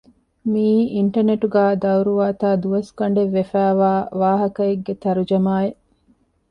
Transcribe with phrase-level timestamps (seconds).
[0.51, 5.79] މިއީ އިންޓަނެޓުގައި ދައުރުވާތާ ދުވަސްގަނޑެއް ވެފައިވާ ވާހަކައެކެއްގެ ތަރުޖަމާއެއް